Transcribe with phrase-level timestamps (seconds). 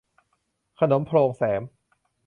[0.79, 1.61] ขนมโพรงแสม